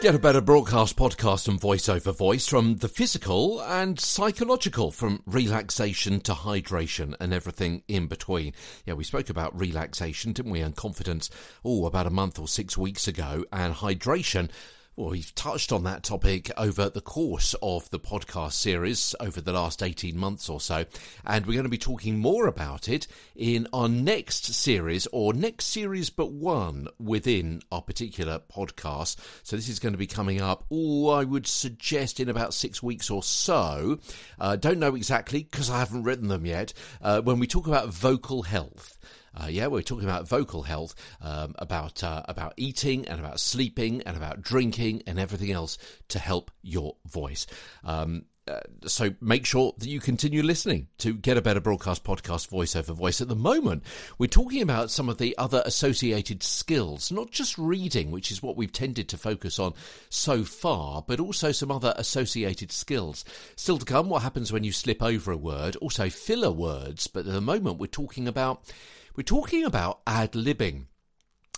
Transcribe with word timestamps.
Get 0.00 0.14
a 0.14 0.18
better 0.20 0.40
broadcast, 0.40 0.96
podcast, 0.96 1.48
and 1.48 1.60
voiceover 1.60 2.16
voice 2.16 2.46
from 2.46 2.76
the 2.76 2.88
physical 2.88 3.60
and 3.60 3.98
psychological, 3.98 4.90
from 4.90 5.22
relaxation 5.26 6.20
to 6.20 6.32
hydration 6.32 7.14
and 7.18 7.34
everything 7.34 7.82
in 7.88 8.06
between. 8.06 8.52
Yeah, 8.86 8.94
we 8.94 9.04
spoke 9.04 9.28
about 9.28 9.58
relaxation, 9.58 10.32
didn't 10.32 10.52
we, 10.52 10.60
and 10.60 10.76
confidence, 10.76 11.30
oh, 11.64 11.86
about 11.86 12.06
a 12.06 12.10
month 12.10 12.38
or 12.38 12.46
six 12.46 12.78
weeks 12.78 13.08
ago, 13.08 13.44
and 13.52 13.74
hydration 13.74 14.50
well, 14.98 15.10
we've 15.10 15.32
touched 15.36 15.70
on 15.70 15.84
that 15.84 16.02
topic 16.02 16.50
over 16.56 16.88
the 16.88 17.00
course 17.00 17.54
of 17.62 17.88
the 17.90 18.00
podcast 18.00 18.54
series 18.54 19.14
over 19.20 19.40
the 19.40 19.52
last 19.52 19.80
18 19.80 20.18
months 20.18 20.48
or 20.48 20.60
so, 20.60 20.84
and 21.24 21.46
we're 21.46 21.52
going 21.52 21.62
to 21.62 21.68
be 21.68 21.78
talking 21.78 22.18
more 22.18 22.48
about 22.48 22.88
it 22.88 23.06
in 23.36 23.68
our 23.72 23.88
next 23.88 24.46
series, 24.46 25.06
or 25.12 25.32
next 25.32 25.66
series 25.66 26.10
but 26.10 26.32
one 26.32 26.88
within 26.98 27.62
our 27.70 27.80
particular 27.80 28.40
podcast. 28.52 29.14
So 29.44 29.54
this 29.54 29.68
is 29.68 29.78
going 29.78 29.92
to 29.92 29.98
be 29.98 30.08
coming 30.08 30.40
up, 30.40 30.64
oh, 30.68 31.10
I 31.10 31.22
would 31.22 31.46
suggest 31.46 32.18
in 32.18 32.28
about 32.28 32.52
six 32.52 32.82
weeks 32.82 33.08
or 33.08 33.22
so. 33.22 34.00
Uh, 34.40 34.56
don't 34.56 34.80
know 34.80 34.96
exactly 34.96 35.44
because 35.44 35.70
I 35.70 35.78
haven't 35.78 36.02
written 36.02 36.26
them 36.26 36.44
yet. 36.44 36.72
Uh, 37.00 37.20
when 37.20 37.38
we 37.38 37.46
talk 37.46 37.68
about 37.68 37.90
vocal 37.90 38.42
health. 38.42 38.98
Uh, 39.34 39.46
yeah, 39.46 39.66
we're 39.66 39.82
talking 39.82 40.08
about 40.08 40.28
vocal 40.28 40.62
health, 40.62 40.94
um, 41.20 41.54
about 41.58 42.02
uh, 42.02 42.22
about 42.28 42.54
eating 42.56 43.06
and 43.08 43.20
about 43.20 43.40
sleeping 43.40 44.02
and 44.02 44.16
about 44.16 44.40
drinking 44.40 45.02
and 45.06 45.18
everything 45.18 45.52
else 45.52 45.78
to 46.08 46.18
help 46.18 46.50
your 46.62 46.96
voice. 47.06 47.46
Um, 47.84 48.24
uh, 48.48 48.60
so 48.86 49.10
make 49.20 49.44
sure 49.44 49.74
that 49.78 49.88
you 49.88 50.00
continue 50.00 50.42
listening 50.42 50.88
to 50.96 51.12
get 51.12 51.36
a 51.36 51.42
better 51.42 51.60
broadcast 51.60 52.02
podcast 52.02 52.48
voice 52.48 52.74
over 52.74 52.92
voice. 52.92 53.20
At 53.20 53.28
the 53.28 53.36
moment 53.36 53.82
we're 54.16 54.26
talking 54.26 54.62
about 54.62 54.90
some 54.90 55.08
of 55.08 55.18
the 55.18 55.36
other 55.36 55.62
associated 55.66 56.42
skills 56.42 57.12
not 57.12 57.30
just 57.30 57.58
reading 57.58 58.10
which 58.10 58.30
is 58.30 58.42
what 58.42 58.56
we've 58.56 58.72
tended 58.72 59.08
to 59.10 59.18
focus 59.18 59.58
on 59.58 59.74
so 60.08 60.44
far 60.44 61.04
but 61.06 61.20
also 61.20 61.52
some 61.52 61.70
other 61.70 61.92
associated 61.96 62.72
skills. 62.72 63.24
Still 63.56 63.78
to 63.78 63.84
come 63.84 64.08
what 64.08 64.22
happens 64.22 64.52
when 64.52 64.64
you 64.64 64.72
slip 64.72 65.02
over 65.02 65.30
a 65.30 65.36
word? 65.36 65.76
Also 65.76 66.08
filler 66.08 66.52
words 66.52 67.06
but 67.06 67.26
at 67.26 67.32
the 67.32 67.40
moment 67.40 67.78
we're 67.78 67.86
talking 67.86 68.26
about 68.26 68.62
we're 69.18 69.24
talking 69.24 69.64
about 69.64 69.98
ad 70.06 70.30
libbing. 70.34 70.84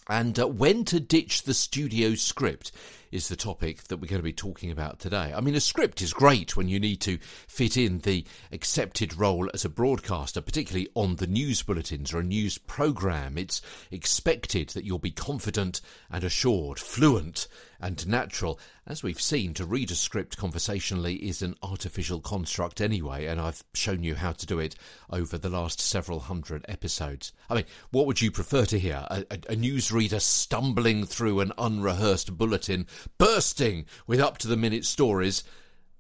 And 0.09 0.41
uh, 0.41 0.49
when 0.49 0.87
to 0.87 0.99
ditch 0.99 1.43
the 1.43 1.53
studio 1.53 2.15
script 2.15 2.73
is 3.11 3.29
the 3.29 3.37
topic 3.37 3.85
that 3.85 3.97
we're 3.97 4.09
going 4.09 4.21
to 4.21 4.23
be 4.23 4.33
talking 4.33 4.71
about 4.71 4.99
today. 4.99 5.33
I 5.35 5.41
mean, 5.41 5.55
a 5.55 5.61
script 5.61 6.01
is 6.01 6.13
great 6.13 6.57
when 6.57 6.69
you 6.69 6.79
need 6.79 7.01
to 7.03 7.19
fit 7.19 7.77
in 7.77 7.99
the 7.99 8.25
accepted 8.53 9.17
role 9.17 9.49
as 9.53 9.65
a 9.65 9.69
broadcaster, 9.69 10.41
particularly 10.41 10.89
on 10.95 11.17
the 11.17 11.27
news 11.27 11.63
bulletins 11.63 12.13
or 12.13 12.21
a 12.21 12.25
news 12.25 12.59
program. 12.59 13.37
It's 13.37 13.63
expected 13.91 14.71
that 14.71 14.85
you'll 14.85 14.99
be 14.99 15.11
confident 15.11 15.81
and 16.11 16.25
assured, 16.25 16.79
fluent 16.79 17.49
and 17.81 18.07
natural. 18.07 18.61
As 18.87 19.03
we've 19.03 19.21
seen, 19.21 19.55
to 19.55 19.65
read 19.65 19.91
a 19.91 19.95
script 19.95 20.37
conversationally 20.37 21.15
is 21.15 21.43
an 21.43 21.55
artificial 21.63 22.21
construct 22.21 22.81
anyway, 22.81 23.27
and 23.27 23.41
I've 23.41 23.63
shown 23.73 24.03
you 24.03 24.15
how 24.15 24.33
to 24.33 24.47
do 24.47 24.59
it 24.59 24.75
over 25.09 25.39
the 25.39 25.49
last 25.49 25.81
several 25.81 26.21
hundred 26.21 26.65
episodes. 26.69 27.33
I 27.49 27.55
mean, 27.55 27.65
what 27.91 28.07
would 28.07 28.21
you 28.21 28.31
prefer 28.31 28.65
to 28.67 28.79
hear? 28.79 29.07
A, 29.09 29.25
a, 29.31 29.35
a 29.35 29.57
newsreader 29.57 30.21
stumbling 30.21 31.07
through 31.07 31.41
an 31.41 31.53
unrehearsed 31.57 32.37
bulletin, 32.37 32.87
bursting 33.19 33.87
with 34.07 34.21
up 34.21 34.39
to 34.39 34.49
the 34.49 34.57
minute 34.57 34.85
stories, 34.85 35.45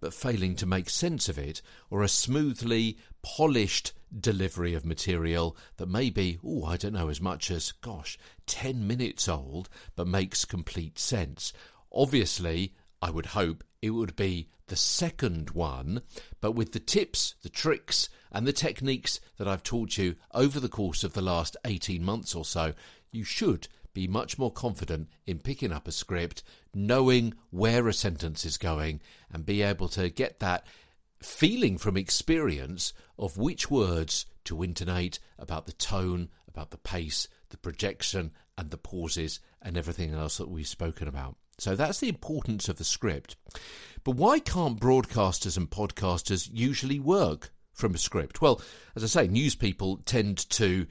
but 0.00 0.14
failing 0.14 0.56
to 0.56 0.66
make 0.66 0.88
sense 0.88 1.28
of 1.28 1.38
it, 1.38 1.62
or 1.90 2.02
a 2.02 2.08
smoothly 2.08 2.98
polished 3.22 3.92
delivery 4.18 4.74
of 4.74 4.84
material 4.84 5.56
that 5.76 5.88
may 5.88 6.10
be, 6.10 6.38
oh, 6.44 6.64
I 6.64 6.76
don't 6.76 6.94
know, 6.94 7.08
as 7.08 7.20
much 7.20 7.50
as, 7.50 7.72
gosh, 7.72 8.18
10 8.46 8.86
minutes 8.86 9.28
old, 9.28 9.68
but 9.94 10.06
makes 10.06 10.44
complete 10.44 10.98
sense. 10.98 11.52
Obviously, 11.92 12.74
I 13.02 13.10
would 13.10 13.26
hope 13.26 13.62
it 13.82 13.90
would 13.90 14.16
be 14.16 14.48
the 14.66 14.76
second 14.76 15.50
one, 15.50 16.02
but 16.40 16.52
with 16.52 16.72
the 16.72 16.80
tips, 16.80 17.34
the 17.42 17.48
tricks, 17.48 18.08
and 18.32 18.46
the 18.46 18.52
techniques 18.52 19.20
that 19.36 19.48
I've 19.48 19.62
taught 19.62 19.98
you 19.98 20.16
over 20.32 20.60
the 20.60 20.68
course 20.68 21.02
of 21.02 21.12
the 21.12 21.22
last 21.22 21.56
18 21.64 22.04
months 22.04 22.34
or 22.34 22.44
so, 22.44 22.74
you 23.10 23.24
should 23.24 23.68
be 23.92 24.06
much 24.06 24.38
more 24.38 24.52
confident 24.52 25.08
in 25.26 25.38
picking 25.38 25.72
up 25.72 25.88
a 25.88 25.92
script, 25.92 26.42
knowing 26.74 27.34
where 27.50 27.88
a 27.88 27.92
sentence 27.92 28.44
is 28.44 28.56
going, 28.56 29.00
and 29.32 29.46
be 29.46 29.62
able 29.62 29.88
to 29.88 30.10
get 30.10 30.38
that 30.38 30.66
feeling 31.22 31.76
from 31.76 31.96
experience 31.96 32.92
of 33.18 33.36
which 33.36 33.70
words 33.70 34.26
to 34.44 34.62
intonate, 34.62 35.18
about 35.38 35.66
the 35.66 35.72
tone, 35.72 36.28
about 36.48 36.70
the 36.70 36.78
pace, 36.78 37.28
the 37.50 37.58
projection, 37.58 38.32
and 38.56 38.70
the 38.70 38.78
pauses, 38.78 39.40
and 39.62 39.76
everything 39.76 40.14
else 40.14 40.38
that 40.38 40.48
we've 40.48 40.66
spoken 40.66 41.06
about. 41.08 41.36
So 41.58 41.76
that's 41.76 42.00
the 42.00 42.08
importance 42.08 42.68
of 42.68 42.78
the 42.78 42.84
script. 42.84 43.36
But 44.02 44.16
why 44.16 44.38
can't 44.38 44.80
broadcasters 44.80 45.58
and 45.58 45.68
podcasters 45.68 46.48
usually 46.50 46.98
work 46.98 47.52
from 47.74 47.94
a 47.94 47.98
script? 47.98 48.40
Well, 48.40 48.62
as 48.96 49.04
I 49.04 49.06
say, 49.06 49.28
news 49.28 49.54
people 49.54 49.98
tend 50.06 50.48
to, 50.50 50.86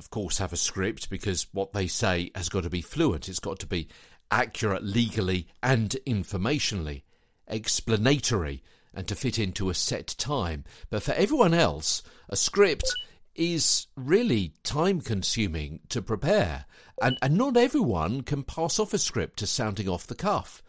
of 0.00 0.08
course, 0.08 0.38
have 0.38 0.54
a 0.54 0.56
script 0.56 1.10
because 1.10 1.46
what 1.52 1.74
they 1.74 1.86
say 1.86 2.30
has 2.34 2.48
got 2.48 2.62
to 2.62 2.70
be 2.70 2.80
fluent. 2.80 3.28
It's 3.28 3.38
got 3.38 3.58
to 3.58 3.66
be 3.66 3.88
accurate 4.30 4.82
legally 4.82 5.46
and 5.62 5.94
informationally, 6.06 7.02
explanatory, 7.46 8.62
and 8.94 9.06
to 9.06 9.14
fit 9.14 9.38
into 9.38 9.68
a 9.68 9.74
set 9.74 10.14
time. 10.16 10.64
But 10.88 11.02
for 11.02 11.12
everyone 11.12 11.52
else, 11.52 12.02
a 12.30 12.36
script 12.36 12.90
is 13.34 13.88
really 13.94 14.54
time 14.62 15.02
consuming 15.02 15.80
to 15.90 16.00
prepare, 16.00 16.64
and, 17.02 17.18
and 17.20 17.36
not 17.36 17.58
everyone 17.58 18.22
can 18.22 18.42
pass 18.42 18.78
off 18.78 18.94
a 18.94 18.98
script 18.98 19.38
to 19.40 19.46
sounding 19.46 19.86
off 19.86 20.06
the 20.06 20.14
cuff. 20.14 20.62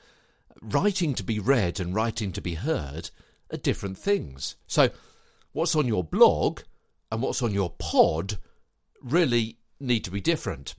Writing 0.61 1.15
to 1.15 1.23
be 1.23 1.39
read 1.39 1.79
and 1.79 1.95
writing 1.95 2.33
to 2.33 2.41
be 2.41 2.55
heard 2.55 3.11
are 3.49 3.57
different 3.57 3.97
things. 3.97 4.57
So, 4.67 4.89
what's 5.53 5.77
on 5.77 5.87
your 5.87 6.03
blog 6.03 6.63
and 7.09 7.21
what's 7.21 7.41
on 7.41 7.53
your 7.53 7.69
pod 7.79 8.37
really 9.01 9.57
need 9.79 10.03
to 10.05 10.11
be 10.11 10.21
different. 10.21 10.75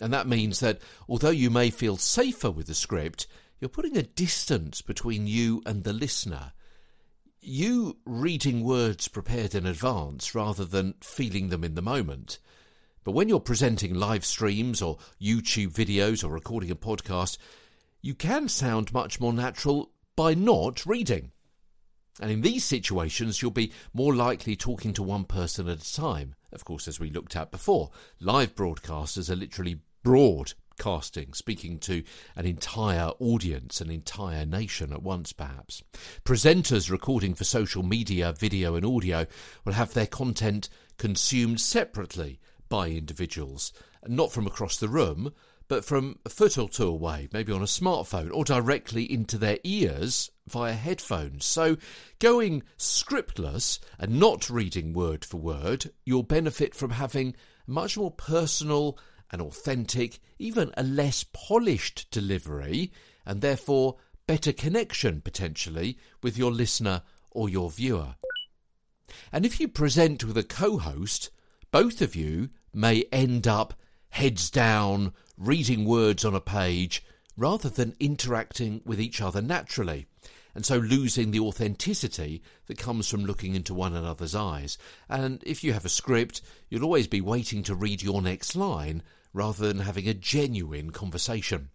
And 0.00 0.12
that 0.12 0.26
means 0.26 0.60
that 0.60 0.80
although 1.08 1.30
you 1.30 1.50
may 1.50 1.70
feel 1.70 1.96
safer 1.96 2.50
with 2.50 2.66
the 2.66 2.74
script, 2.74 3.26
you're 3.60 3.68
putting 3.68 3.96
a 3.96 4.02
distance 4.02 4.82
between 4.82 5.26
you 5.26 5.62
and 5.66 5.84
the 5.84 5.92
listener 5.92 6.52
you 7.46 7.98
reading 8.06 8.64
words 8.64 9.06
prepared 9.08 9.54
in 9.54 9.66
advance 9.66 10.34
rather 10.34 10.64
than 10.64 10.94
feeling 11.02 11.50
them 11.50 11.62
in 11.62 11.74
the 11.74 11.82
moment. 11.82 12.38
But 13.04 13.12
when 13.12 13.28
you're 13.28 13.40
presenting 13.40 13.92
live 13.94 14.24
streams 14.24 14.80
or 14.80 14.96
YouTube 15.20 15.72
videos 15.72 16.24
or 16.24 16.28
recording 16.28 16.70
a 16.70 16.76
podcast, 16.76 17.36
you 18.00 18.14
can 18.14 18.48
sound 18.48 18.94
much 18.94 19.20
more 19.20 19.32
natural 19.32 19.90
by 20.16 20.32
not 20.32 20.86
reading. 20.86 21.32
And 22.18 22.30
in 22.30 22.40
these 22.40 22.64
situations, 22.64 23.42
you'll 23.42 23.50
be 23.50 23.72
more 23.92 24.14
likely 24.14 24.56
talking 24.56 24.94
to 24.94 25.02
one 25.02 25.24
person 25.24 25.68
at 25.68 25.82
a 25.82 25.94
time. 25.94 26.34
Of 26.54 26.64
course, 26.64 26.86
as 26.88 27.00
we 27.00 27.10
looked 27.10 27.36
at 27.36 27.50
before, 27.50 27.90
live 28.20 28.54
broadcasters 28.54 29.30
are 29.30 29.36
literally 29.36 29.80
broad 30.02 30.52
casting, 30.78 31.32
speaking 31.32 31.78
to 31.78 32.02
an 32.36 32.46
entire 32.46 33.10
audience, 33.20 33.80
an 33.80 33.90
entire 33.90 34.44
nation 34.44 34.92
at 34.92 35.02
once, 35.02 35.32
perhaps. 35.32 35.82
Presenters 36.24 36.90
recording 36.90 37.34
for 37.34 37.44
social 37.44 37.82
media, 37.82 38.32
video, 38.32 38.74
and 38.74 38.84
audio 38.84 39.26
will 39.64 39.72
have 39.72 39.94
their 39.94 40.06
content 40.06 40.68
consumed 40.98 41.60
separately 41.60 42.40
by 42.68 42.88
individuals, 42.88 43.72
not 44.06 44.32
from 44.32 44.46
across 44.46 44.76
the 44.76 44.88
room, 44.88 45.32
but 45.68 45.84
from 45.84 46.18
a 46.24 46.28
foot 46.28 46.58
or 46.58 46.68
two 46.68 46.86
away, 46.86 47.28
maybe 47.32 47.52
on 47.52 47.62
a 47.62 47.66
smartphone, 47.66 48.30
or 48.32 48.44
directly 48.44 49.10
into 49.10 49.38
their 49.38 49.58
ears 49.64 50.30
via 50.46 50.74
headphones. 50.74 51.44
So, 51.44 51.76
going 52.18 52.62
scriptless 52.76 53.78
and 53.98 54.20
not 54.20 54.50
reading 54.50 54.92
word 54.92 55.24
for 55.24 55.38
word, 55.38 55.90
you'll 56.04 56.22
benefit 56.22 56.74
from 56.74 56.90
having 56.90 57.34
much 57.66 57.96
more 57.96 58.10
personal 58.10 58.98
an 59.30 59.40
authentic, 59.40 60.20
even 60.38 60.72
a 60.76 60.82
less 60.82 61.24
polished 61.32 62.06
delivery, 62.10 62.92
and 63.26 63.40
therefore 63.40 63.96
better 64.26 64.52
connection 64.52 65.20
potentially 65.20 65.98
with 66.22 66.38
your 66.38 66.52
listener 66.52 67.02
or 67.30 67.48
your 67.48 67.70
viewer. 67.70 68.14
And 69.32 69.44
if 69.44 69.60
you 69.60 69.68
present 69.68 70.24
with 70.24 70.38
a 70.38 70.44
co 70.44 70.78
host, 70.78 71.30
both 71.70 72.00
of 72.00 72.14
you 72.14 72.50
may 72.72 73.04
end 73.10 73.48
up 73.48 73.74
heads 74.14 74.48
down, 74.48 75.12
reading 75.36 75.84
words 75.84 76.24
on 76.24 76.34
a 76.34 76.40
page, 76.40 77.04
rather 77.36 77.68
than 77.68 77.96
interacting 77.98 78.80
with 78.84 79.00
each 79.00 79.20
other 79.20 79.42
naturally 79.42 80.06
and 80.54 80.64
so 80.64 80.76
losing 80.76 81.30
the 81.30 81.40
authenticity 81.40 82.42
that 82.66 82.78
comes 82.78 83.08
from 83.08 83.24
looking 83.24 83.54
into 83.54 83.74
one 83.74 83.94
another's 83.94 84.34
eyes. 84.34 84.78
And 85.08 85.42
if 85.44 85.64
you 85.64 85.72
have 85.72 85.84
a 85.84 85.88
script, 85.88 86.42
you'll 86.68 86.84
always 86.84 87.08
be 87.08 87.20
waiting 87.20 87.64
to 87.64 87.74
read 87.74 88.02
your 88.02 88.22
next 88.22 88.54
line 88.54 89.02
rather 89.32 89.66
than 89.66 89.80
having 89.80 90.08
a 90.08 90.14
genuine 90.14 90.90
conversation. 90.90 91.70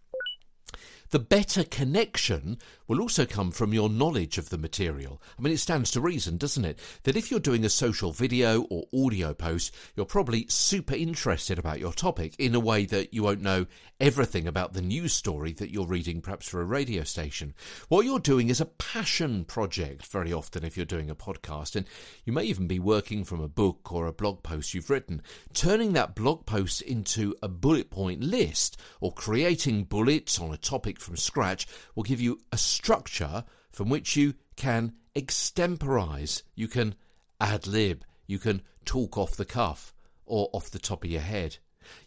The 1.10 1.18
better 1.18 1.64
connection 1.64 2.58
will 2.90 3.00
also 3.00 3.24
come 3.24 3.52
from 3.52 3.72
your 3.72 3.88
knowledge 3.88 4.36
of 4.36 4.48
the 4.48 4.58
material. 4.58 5.22
I 5.38 5.42
mean, 5.42 5.52
it 5.52 5.58
stands 5.58 5.92
to 5.92 6.00
reason, 6.00 6.38
doesn't 6.38 6.64
it, 6.64 6.76
that 7.04 7.14
if 7.14 7.30
you're 7.30 7.38
doing 7.38 7.64
a 7.64 7.68
social 7.68 8.10
video 8.10 8.62
or 8.62 8.82
audio 8.92 9.32
post, 9.32 9.72
you're 9.94 10.04
probably 10.04 10.46
super 10.48 10.96
interested 10.96 11.56
about 11.56 11.78
your 11.78 11.92
topic 11.92 12.34
in 12.40 12.52
a 12.52 12.58
way 12.58 12.86
that 12.86 13.14
you 13.14 13.22
won't 13.22 13.42
know 13.42 13.66
everything 14.00 14.48
about 14.48 14.72
the 14.72 14.82
news 14.82 15.12
story 15.12 15.52
that 15.52 15.70
you're 15.70 15.86
reading 15.86 16.20
perhaps 16.20 16.48
for 16.48 16.60
a 16.60 16.64
radio 16.64 17.04
station. 17.04 17.54
What 17.88 18.06
you're 18.06 18.18
doing 18.18 18.48
is 18.48 18.60
a 18.60 18.66
passion 18.66 19.44
project 19.44 20.06
very 20.06 20.32
often 20.32 20.64
if 20.64 20.76
you're 20.76 20.84
doing 20.84 21.10
a 21.10 21.14
podcast, 21.14 21.76
and 21.76 21.86
you 22.24 22.32
may 22.32 22.42
even 22.44 22.66
be 22.66 22.80
working 22.80 23.22
from 23.22 23.40
a 23.40 23.46
book 23.46 23.92
or 23.92 24.08
a 24.08 24.12
blog 24.12 24.42
post 24.42 24.74
you've 24.74 24.90
written. 24.90 25.22
Turning 25.54 25.92
that 25.92 26.16
blog 26.16 26.44
post 26.44 26.82
into 26.82 27.36
a 27.40 27.48
bullet 27.48 27.90
point 27.90 28.20
list 28.20 28.80
or 29.00 29.12
creating 29.12 29.84
bullets 29.84 30.40
on 30.40 30.52
a 30.52 30.56
topic 30.56 30.98
from 30.98 31.16
scratch 31.16 31.68
will 31.94 32.02
give 32.02 32.20
you 32.20 32.40
a 32.50 32.58
structure 32.80 33.44
from 33.70 33.90
which 33.90 34.16
you 34.16 34.32
can 34.56 34.94
extemporize, 35.14 36.42
you 36.54 36.66
can 36.66 36.94
ad 37.38 37.66
lib, 37.66 38.04
you 38.26 38.38
can 38.38 38.62
talk 38.86 39.18
off 39.18 39.36
the 39.36 39.44
cuff 39.44 39.92
or 40.24 40.48
off 40.54 40.70
the 40.70 40.78
top 40.78 41.04
of 41.04 41.10
your 41.10 41.20
head. 41.20 41.58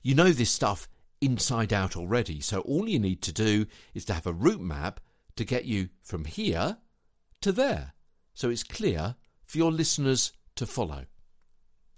You 0.02 0.16
know 0.16 0.32
this 0.32 0.50
stuff 0.50 0.88
inside 1.22 1.72
out 1.72 1.96
already, 1.96 2.40
so 2.40 2.62
all 2.62 2.90
you 2.90 2.98
need 2.98 3.22
to 3.22 3.32
do 3.32 3.68
is 3.94 4.06
to 4.06 4.14
have 4.14 4.26
a 4.26 4.34
route 4.34 4.62
map 4.62 5.00
to 5.36 5.46
get 5.46 5.66
you 5.66 5.90
from 6.02 6.26
here 6.26 6.78
to 7.42 7.52
there. 7.52 7.94
So 8.34 8.50
it's 8.50 8.64
clear 8.64 9.16
for 9.46 9.60
your 9.60 9.72
listeners 9.72 10.34
to 10.56 10.66
follow. 10.66 11.06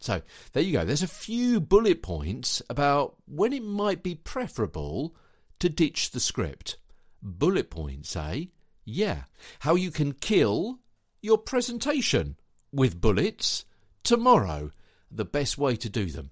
So 0.02 0.22
there 0.52 0.64
you 0.64 0.74
go. 0.74 0.84
There's 0.84 1.02
a 1.02 1.08
few 1.08 1.62
bullet 1.62 2.04
points 2.04 2.62
about 2.70 3.16
when 3.26 3.54
it 3.54 3.64
might 3.64 4.04
be 4.04 4.16
preferable 4.16 5.16
to 5.60 5.70
ditch 5.70 6.12
the 6.12 6.20
script. 6.20 6.78
Bullet 7.22 7.70
points, 7.70 8.16
eh? 8.18 8.46
Yeah. 8.86 9.24
How 9.60 9.76
you 9.76 9.92
can 9.92 10.14
kill 10.14 10.80
your 11.22 11.38
presentation 11.38 12.38
with 12.72 13.02
bullets 13.02 13.66
tomorrow. 14.04 14.72
The 15.12 15.26
best 15.26 15.58
way 15.58 15.76
to 15.78 15.90
do 15.90 16.06
them. 16.06 16.32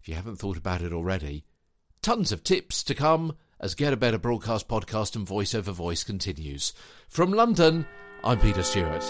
If 0.00 0.08
you 0.08 0.14
haven't 0.14 0.36
thought 0.36 0.56
about 0.56 0.82
it 0.82 0.92
already, 0.92 1.44
tons 2.02 2.32
of 2.32 2.44
tips 2.44 2.82
to 2.84 2.94
come 2.94 3.36
as 3.58 3.74
Get 3.74 3.92
a 3.92 3.96
Better 3.96 4.18
Broadcast 4.18 4.68
podcast 4.68 5.16
and 5.16 5.26
voice 5.26 5.54
over 5.54 5.72
voice 5.72 6.04
continues. 6.04 6.72
From 7.08 7.32
London, 7.32 7.86
I'm 8.22 8.38
Peter 8.38 8.62
Stewart. 8.62 9.02